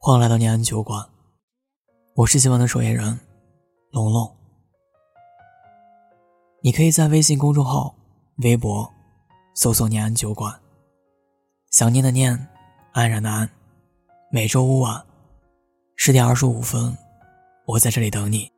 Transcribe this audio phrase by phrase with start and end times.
[0.00, 1.04] 欢迎来到念安酒馆，
[2.14, 3.18] 我是今晚的守夜人，
[3.90, 4.32] 龙龙。
[6.62, 7.92] 你可以在微信公众号、
[8.36, 8.88] 微博
[9.54, 10.54] 搜索“念安酒馆”，
[11.72, 12.48] 想念的念，
[12.92, 13.50] 安然的安。
[14.30, 15.04] 每周五晚
[15.96, 16.96] 十点二十五分，
[17.66, 18.48] 我在这里等你。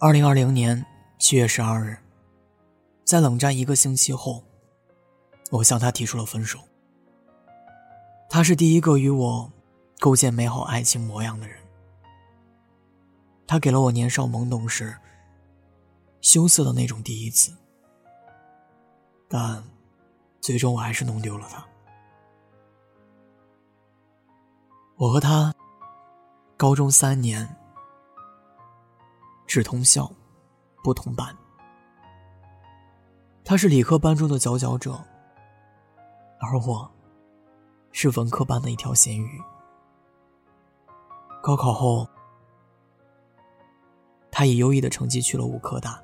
[0.00, 0.84] 二零二零年
[1.20, 1.96] 七月十二日，
[3.06, 4.42] 在冷战一个星期后，
[5.52, 6.58] 我向他提出了分手。
[8.28, 9.48] 他是第一个与我
[10.00, 11.56] 构建美好爱情模样的人。
[13.46, 14.92] 他给了我年少懵懂时
[16.20, 17.56] 羞涩的那种第一次，
[19.28, 19.62] 但
[20.40, 21.64] 最终我还是弄丢了他。
[24.96, 25.54] 我和他
[26.56, 27.48] 高中三年。
[29.46, 30.10] 只通校，
[30.82, 31.34] 不同班。
[33.48, 35.00] 他是理科班中的佼佼者，
[36.40, 36.90] 而我
[37.92, 39.40] 是文科班的一条咸鱼。
[41.40, 42.08] 高考后，
[44.32, 46.02] 他以优异的成绩去了武科大，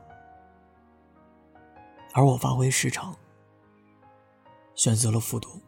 [2.15, 3.13] 而我发挥失常，
[4.77, 5.61] 选择了复读。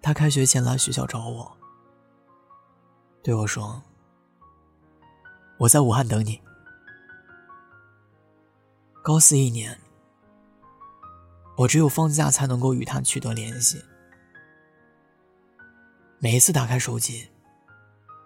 [0.00, 1.56] 他开学前来学校找我，
[3.24, 3.82] 对我说。
[5.58, 6.40] 我在武汉等你。
[9.04, 9.78] 高四一年，
[11.58, 13.78] 我只有放假才能够与他取得联系。
[16.18, 17.28] 每一次打开手机，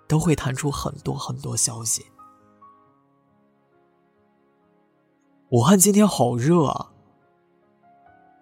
[0.06, 2.06] 都会弹出很多很多消息。
[5.48, 6.92] 武汉今天好热啊！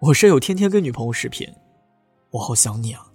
[0.01, 1.51] 我舍友天天跟女朋友视频，
[2.29, 3.11] 我好想你啊。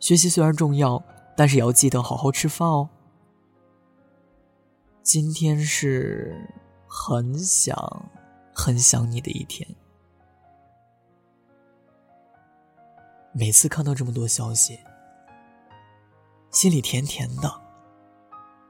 [0.00, 1.04] 学习虽然重要，
[1.36, 2.88] 但是也要记得好好吃饭哦。
[5.02, 6.48] 今天是
[6.94, 7.74] 很想
[8.54, 9.66] 很想你的一天。
[13.32, 14.78] 每次看到这么多消息，
[16.50, 17.50] 心里甜甜的，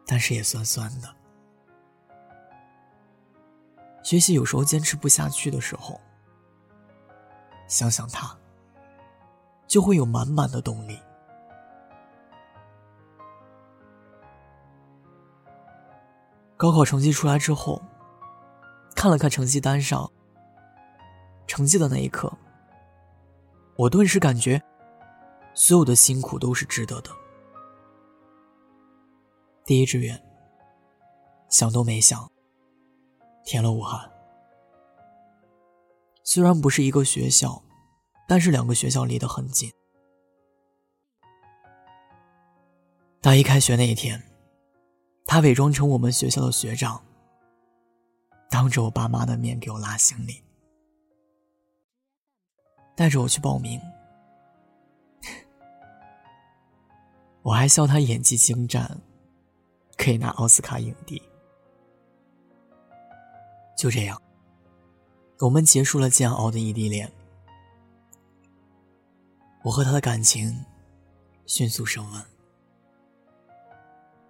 [0.07, 1.13] 但是也酸酸的。
[4.05, 6.01] 学习有时候坚持不下去的时候，
[7.67, 8.39] 想想他，
[9.67, 10.97] 就会有满满的动力。
[16.57, 17.83] 高考成绩出来之后，
[19.03, 20.09] 看了看成绩单上
[21.49, 22.33] 成绩的那一刻，
[23.75, 24.63] 我顿时感觉
[25.55, 27.11] 所有的辛苦都是值得的。
[29.65, 30.23] 第一志愿，
[31.49, 32.31] 想都没想，
[33.45, 34.09] 填了武汉。
[36.23, 37.61] 虽然不是一个学校，
[38.29, 39.69] 但是两个学校离得很近。
[43.21, 44.23] 大一开学那一天。
[45.27, 47.03] 他伪装成我们学校的学长，
[48.53, 50.43] 当着我爸妈的面给我拉行李，
[52.95, 53.81] 带着我去报名。
[57.41, 59.01] 我还笑他演技精湛，
[59.97, 61.21] 可以拿奥斯卡影帝。
[63.75, 64.21] 就这样，
[65.39, 67.11] 我们结束了煎熬的异地恋。
[69.65, 70.63] 我和他的感情
[71.47, 72.23] 迅速升温。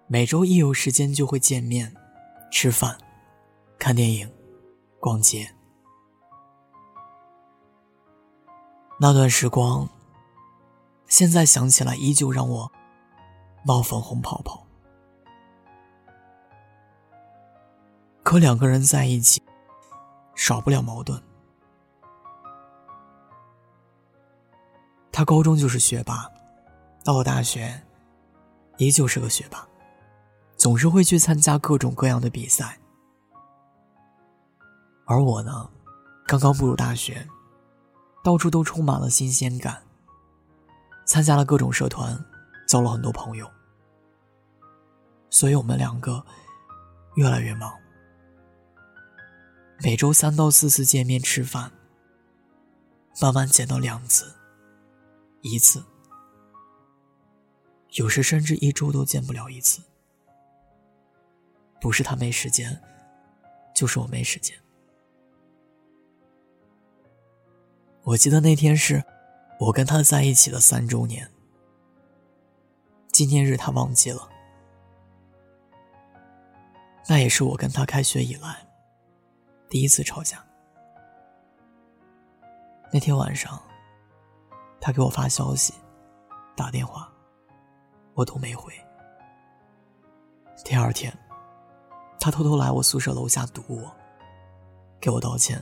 [0.07, 1.93] 每周一有时间就会见面，
[2.49, 2.97] 吃饭、
[3.77, 4.31] 看电影、
[4.99, 5.49] 逛街。
[8.99, 9.89] 那段时光，
[11.07, 12.71] 现在想起来依旧让我
[13.65, 14.65] 冒粉红泡泡。
[18.23, 19.43] 可两个人在一起，
[20.35, 21.21] 少不了矛盾。
[25.11, 26.31] 他高中就是学霸，
[27.03, 27.83] 到了大学，
[28.77, 29.67] 依旧是个学霸。
[30.55, 32.79] 总是会去参加各种各样的比赛，
[35.05, 35.69] 而我呢，
[36.25, 37.27] 刚刚步入大学，
[38.23, 39.83] 到处都充满了新鲜感。
[41.05, 42.23] 参加了各种社团，
[42.65, 43.51] 交了很多朋友，
[45.29, 46.25] 所以我们两个
[47.15, 47.73] 越来越忙，
[49.83, 51.69] 每周三到四次见面吃饭，
[53.21, 54.33] 慢慢见到两次，
[55.41, 55.83] 一次，
[57.95, 59.83] 有时甚至一周都见不了一次。
[61.81, 62.81] 不是他没时间，
[63.75, 64.57] 就是我没时间。
[68.03, 69.03] 我记得那天是
[69.59, 71.29] 我跟他在一起的三周年，
[73.11, 74.29] 纪念日他忘记了。
[77.07, 78.65] 那也是我跟他开学以来
[79.69, 80.43] 第一次吵架。
[82.91, 83.61] 那天晚上，
[84.79, 85.73] 他给我发消息、
[86.55, 87.11] 打电话，
[88.13, 88.73] 我都没回。
[90.63, 91.11] 第二天。
[92.19, 93.93] 他偷偷来我宿舍楼下堵我，
[95.01, 95.61] 给我道歉，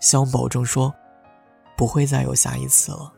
[0.00, 0.94] 向我保证说
[1.76, 3.12] 不会再有下一次了。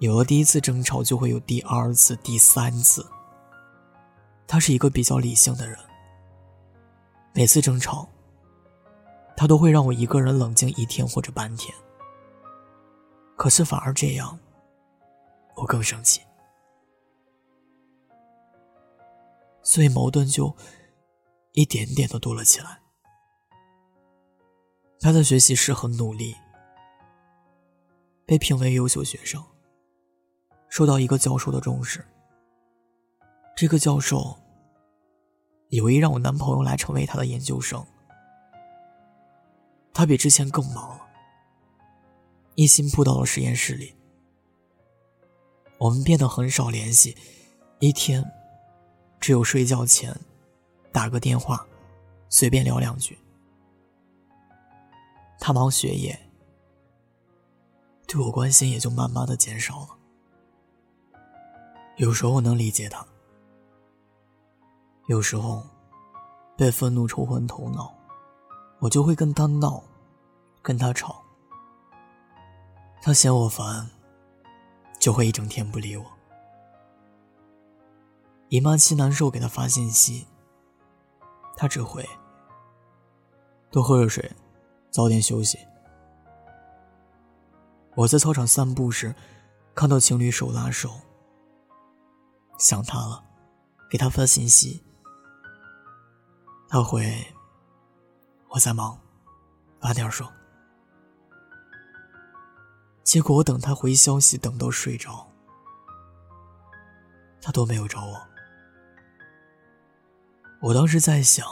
[0.00, 3.06] 有了第一次争吵，就会有第二次、第三次。
[4.46, 5.78] 他是一个比较理性的人，
[7.32, 8.06] 每次争吵，
[9.36, 11.74] 他都会让我一个人冷静一天或者半天。
[13.36, 14.38] 可是反而这样，
[15.56, 16.20] 我更生气，
[19.62, 20.54] 所以矛盾就
[21.52, 22.83] 一点点的多了起来。
[25.04, 26.34] 他的学习是很努力，
[28.24, 29.44] 被评为优秀学生，
[30.70, 32.02] 受到一个教授的重视。
[33.54, 34.34] 这个教授
[35.68, 37.86] 有意让我男朋友来成为他的研究生，
[39.92, 41.06] 他比之前更忙了。
[42.54, 43.94] 一心扑到了实验室里，
[45.76, 47.14] 我们变得很少联系，
[47.78, 48.24] 一天
[49.20, 50.18] 只有睡觉前
[50.90, 51.66] 打个电话，
[52.30, 53.18] 随便聊两句。
[55.38, 56.18] 他忙学业，
[58.06, 59.88] 对我关心也就慢慢的减少了。
[61.96, 63.06] 有时候我能理解他，
[65.06, 65.62] 有时候
[66.56, 67.94] 被愤怒冲昏头脑，
[68.80, 69.82] 我就会跟他闹，
[70.62, 71.22] 跟他吵。
[73.02, 73.90] 他嫌我烦，
[74.98, 76.04] 就会一整天不理我。
[78.48, 80.26] 姨妈期难受，给他发信息，
[81.56, 82.08] 他只会
[83.70, 84.32] 多喝热水，
[84.94, 85.58] 早点休息。
[87.96, 89.12] 我在操场散步时，
[89.74, 90.88] 看到情侣手拉手，
[92.60, 93.24] 想他了，
[93.90, 94.84] 给他发信息，
[96.68, 97.12] 他回
[98.50, 98.96] 我在忙，
[99.80, 100.32] 晚点说。
[103.02, 105.28] 结果我等他回消息，等到睡着，
[107.42, 108.28] 他都没有找我。
[110.62, 111.44] 我当时在想，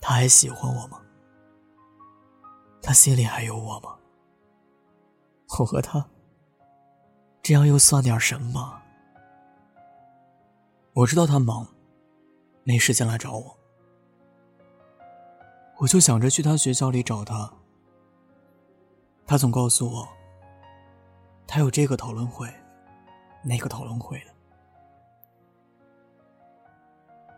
[0.00, 1.02] 他还喜欢我吗？
[2.80, 3.96] 他心里还有我吗？
[5.58, 6.06] 我和他
[7.42, 8.80] 这样又算点什么？
[10.94, 11.66] 我知道他忙，
[12.64, 13.58] 没时间来找我，
[15.78, 17.52] 我就想着去他学校里找他。
[19.26, 20.08] 他总告诉我，
[21.46, 22.52] 他有这个讨论会，
[23.44, 24.34] 那个讨论会的。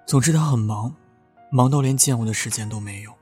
[0.07, 0.95] 总之他很忙，
[1.51, 3.20] 忙到连见我的时间都没有。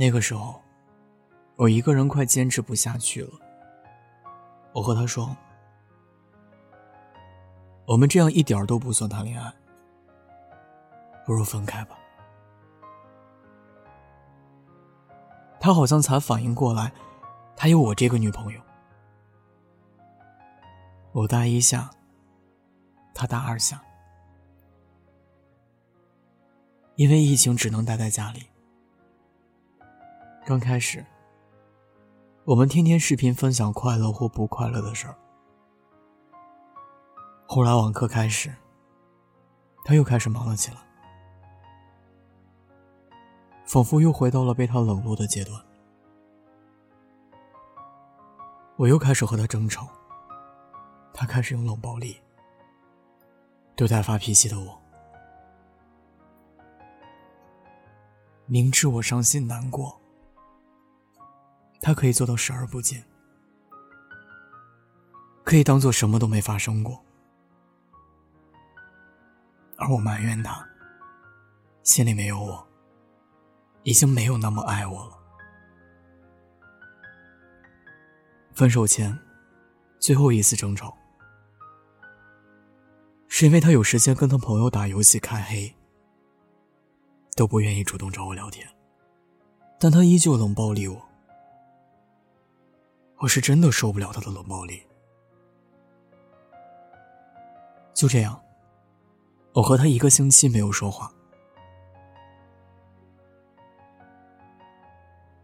[0.00, 0.58] 那个时候，
[1.56, 3.30] 我一个人快坚持不下去了。
[4.72, 5.36] 我和他说
[7.84, 9.52] ：“我们这样一点都不算谈恋爱，
[11.26, 11.98] 不如分开吧。”
[15.60, 16.90] 他好像才反应过来，
[17.54, 18.60] 他有我这个女朋友。
[21.12, 21.90] 我大一下，
[23.12, 23.84] 他大二下，
[26.94, 28.46] 因为疫情只能待在家里。
[30.46, 31.04] 刚开始，
[32.44, 35.14] 我们天天视频分享快乐或不快乐的事儿。
[37.46, 38.52] 后来网课开始，
[39.84, 40.78] 他又开始忙了起来。
[43.66, 45.62] 仿佛又回到了被他冷落的阶段，
[48.76, 49.86] 我又开始和他争吵，
[51.12, 52.20] 他开始用冷暴力
[53.76, 54.76] 对待发脾气的我。
[58.46, 59.99] 明知我伤心难过，
[61.80, 63.04] 他可以做到视而不见，
[65.44, 67.02] 可以当做什么都没发生过，
[69.76, 70.66] 而我埋怨他，
[71.82, 72.66] 心里没有我。
[73.82, 75.18] 已经没有那么爱我了。
[78.52, 79.18] 分手前，
[79.98, 80.94] 最后一次争吵，
[83.26, 85.74] 是因为他有时间跟他朋友打游戏开黑，
[87.34, 88.68] 都不愿意主动找我聊天，
[89.78, 91.09] 但他依旧冷暴力我。
[93.20, 94.82] 我是真的受不了他的冷暴力。
[97.92, 98.40] 就这样，
[99.52, 101.12] 我和他一个星期没有说话。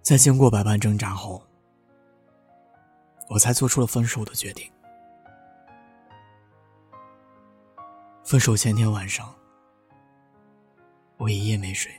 [0.00, 1.42] 在经过百般挣扎后，
[3.28, 4.72] 我才做出了分手的决定。
[8.24, 9.34] 分手前天晚上，
[11.18, 11.92] 我一夜没睡，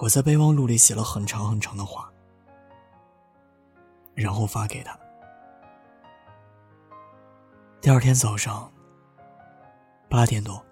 [0.00, 2.12] 我在备忘录里写了很长很长的话，
[4.18, 4.98] 然后发给他。
[7.80, 8.70] 第二天早上
[10.10, 10.64] 八点多，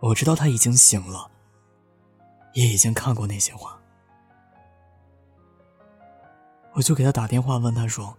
[0.00, 1.28] 我知道他已经醒了。
[2.52, 3.80] 也已经看过那些话，
[6.72, 8.16] 我就给他打电话问他说：“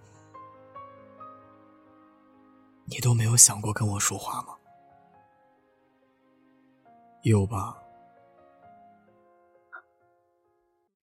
[2.88, 4.56] 你都没有想过跟我说话吗？
[7.24, 7.78] 有吧？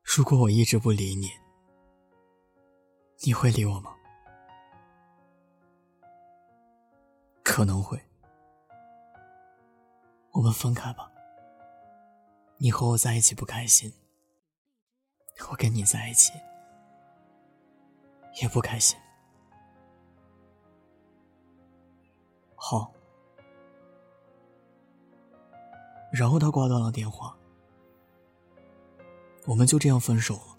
[0.03, 1.29] 如果我一直不理你，
[3.25, 3.95] 你会理我吗？
[7.43, 8.01] 可能会。
[10.33, 11.11] 我们分开吧。
[12.59, 13.93] 你和我在一起不开心，
[15.51, 16.33] 我跟你在一起
[18.41, 18.97] 也不开心。
[22.55, 22.93] 好。
[26.13, 27.37] 然后他挂断了电话，
[29.47, 30.58] 我们就这样分手了。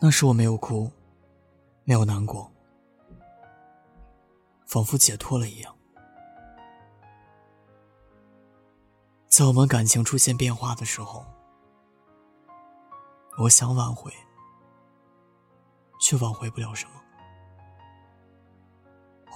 [0.00, 0.90] 那时我没有哭，
[1.82, 2.50] 没有难过，
[4.64, 5.74] 仿佛解脱了一样。
[9.26, 11.26] 在我们感情出现变化的时候，
[13.38, 14.12] 我想挽回，
[16.00, 16.92] 却挽回不了什么。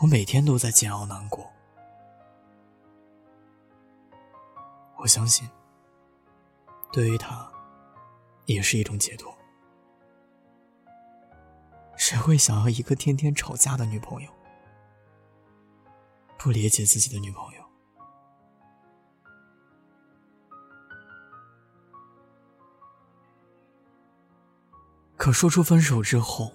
[0.00, 1.45] 我每天都在煎熬难过。
[4.97, 5.49] 我相信，
[6.92, 7.50] 对于他，
[8.47, 9.37] 也是一种解脱。
[12.12, 14.31] 谁会想要一个天天吵架的女朋友？
[16.37, 17.64] 不理解自己的女朋友？
[25.16, 26.52] 可说出分手之后，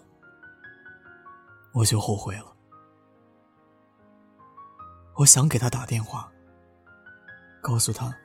[1.74, 2.56] 我就后悔了。
[5.16, 6.32] 我想给他打电话，
[7.64, 8.16] 告诉他。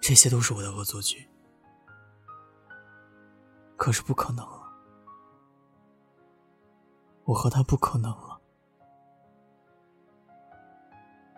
[0.00, 1.28] 这些都是我的恶作剧，
[3.76, 4.59] 可是不可能，
[7.24, 8.40] 我和他不可能了，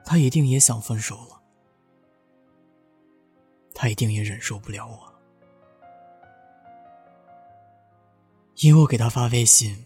[0.05, 1.43] 他一定也想分手了，
[3.75, 5.19] 他一定也忍受不了我了，
[8.57, 9.85] 因为我给他发微信，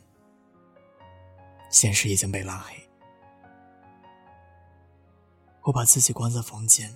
[1.71, 2.89] 显示已经被拉黑，
[5.63, 6.93] 我把自己关在房间。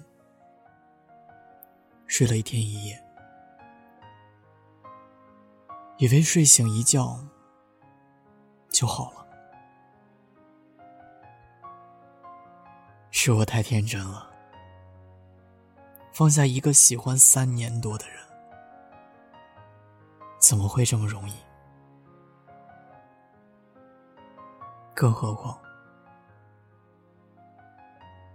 [2.07, 3.01] 睡了一天一夜，
[5.99, 7.25] 以为睡醒一觉
[8.71, 9.27] 就好了，
[13.11, 14.31] 是我太天真了。
[16.13, 18.17] 放下一个喜欢三年多的人，
[20.39, 21.35] 怎么会这么容易？
[24.95, 25.59] 更何况，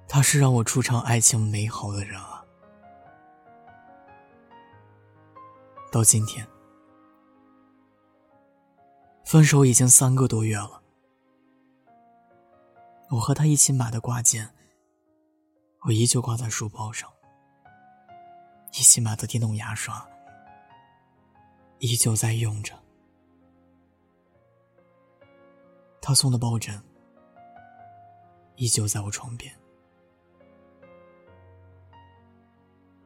[0.08, 2.44] 他是让我触尝爱情美好的人啊。
[5.92, 6.46] 到今天，
[9.26, 10.82] 分手已经三个多月了。
[13.10, 14.48] 我和他一起买的挂件，
[15.82, 17.10] 我依旧挂在书包上；
[18.72, 20.08] 一起买的电动牙刷，
[21.80, 22.76] 依旧在用着；
[26.00, 26.80] 他送的抱枕，
[28.56, 29.52] 依旧在我床边；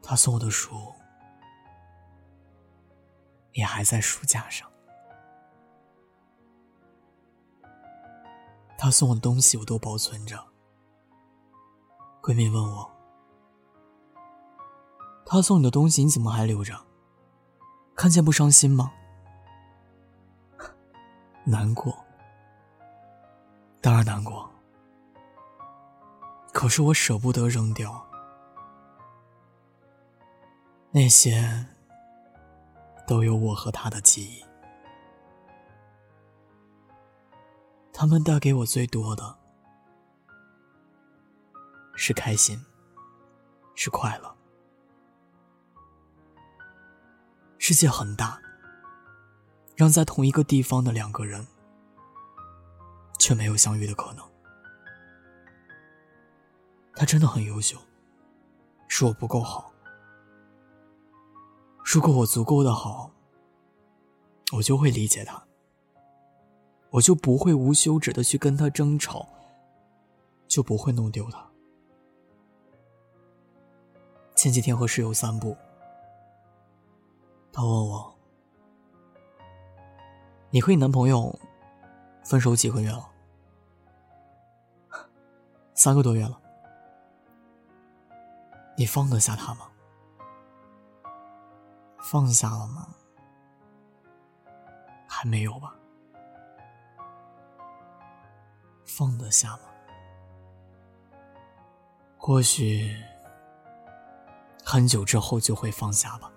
[0.03, 0.75] 他送我的书。
[3.53, 4.71] 也还在书架上。
[8.81, 10.41] 他送我的东西我都保存着。
[12.21, 12.89] 闺蜜问我
[15.27, 16.79] ：“他送你的东西你怎么还留着？
[17.93, 18.93] 看见不伤心吗？”
[21.43, 21.93] 难过，
[23.81, 24.49] 当然难过。
[26.53, 28.01] 可是我舍不得扔掉
[30.91, 31.67] 那些。
[33.09, 34.45] 都有我和他的记忆，
[37.99, 39.37] 他们带给我最多的
[41.95, 42.57] 是开心，
[43.75, 44.37] 是快乐。
[47.57, 48.39] 世界很大，
[49.75, 51.45] 让在同一个地方的两个人
[53.17, 54.25] 却没有相遇的可能。
[56.95, 57.77] 他真的很优秀，
[58.87, 59.73] 是我不够好。
[61.83, 63.11] 如果我足够的好，
[64.53, 65.48] 我就会理解他，
[66.91, 69.27] 我就不会无休止的去跟他争吵，
[70.47, 71.45] 就不会弄丢他。
[74.35, 75.55] 前几天和室友散步，
[77.51, 78.15] 他问我
[80.49, 81.37] ：“你和你男朋友
[82.23, 83.09] 分手几个月了？”
[85.75, 86.41] 三个多月了。
[88.75, 89.69] 你放得下他吗？
[92.01, 92.87] 放下了吗？
[95.05, 95.75] 还没有吧。
[98.99, 99.59] 放得下吗？
[102.17, 102.93] 或许
[104.65, 106.29] 很久之后就会放下吧。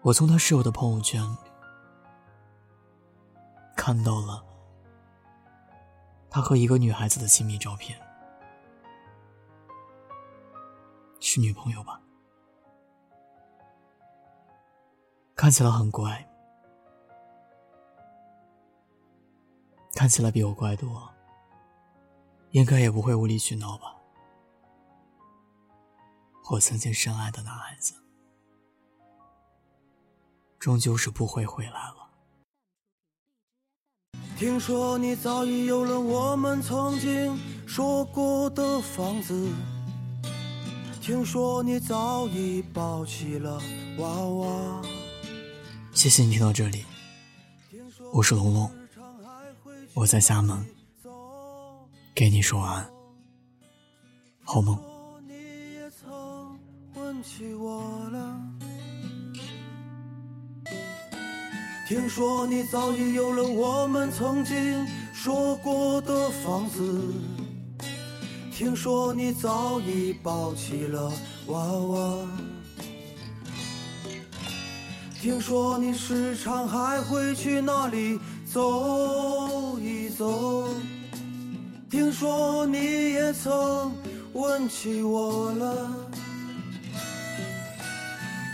[0.00, 1.24] 我从他室友的朋友圈
[3.76, 4.44] 看到了
[6.28, 7.96] 他和一个女孩子的亲密照片，
[11.20, 12.00] 是女朋友吧？
[15.36, 16.28] 看起来很乖，
[20.02, 21.08] 看起来比我乖多，
[22.50, 23.94] 应该也不会无理取闹吧？
[26.50, 27.94] 我曾经深爱的男孩子，
[30.58, 32.10] 终究是不会回来了。
[34.36, 39.52] 听说你早已有了我们曾经说过的房子，
[41.00, 43.62] 听说你早已抱起了
[43.98, 44.82] 娃娃。
[45.92, 46.84] 谢谢你听到这里，
[48.12, 48.68] 我是龙龙，
[49.94, 50.64] 我在厦门，
[52.14, 52.90] 给你说晚安，
[54.42, 54.78] 好梦。
[61.86, 67.12] 听说你早已有了我们曾经说过的房子，
[68.50, 71.12] 听说你早已抱起了
[71.48, 72.26] 娃娃，
[75.20, 79.78] 听说你时常还会去那里走，
[81.92, 83.94] 听说你也曾
[84.32, 85.88] 问起我了。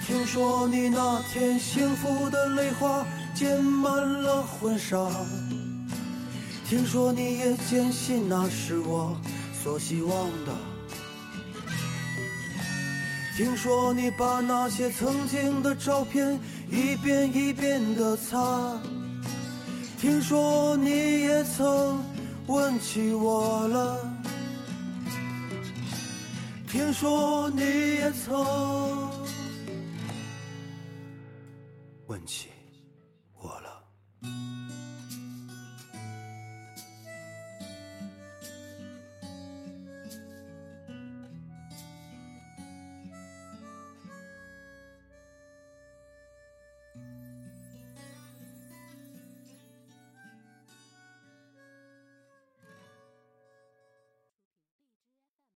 [0.06, 3.06] 听说你那天幸福的泪花。
[3.38, 5.08] 溅满了婚纱。
[6.68, 9.16] 听说你也坚信那是我
[9.62, 10.52] 所希望的。
[13.36, 16.36] 听说你把那些曾经的照片
[16.68, 18.76] 一遍一遍的擦。
[20.00, 20.90] 听说你
[21.20, 22.02] 也曾
[22.48, 24.18] 问起我了。
[26.66, 28.34] 听说你也曾
[32.06, 32.57] 问起。